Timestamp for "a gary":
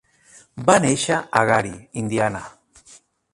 1.41-1.75